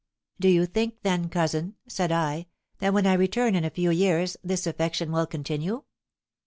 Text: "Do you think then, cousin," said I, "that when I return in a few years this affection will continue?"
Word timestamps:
"Do 0.39 0.47
you 0.47 0.65
think 0.65 1.03
then, 1.03 1.29
cousin," 1.29 1.75
said 1.87 2.11
I, 2.11 2.47
"that 2.79 2.91
when 2.91 3.05
I 3.05 3.13
return 3.13 3.53
in 3.53 3.63
a 3.63 3.69
few 3.69 3.91
years 3.91 4.35
this 4.43 4.65
affection 4.65 5.11
will 5.11 5.27
continue?" 5.27 5.83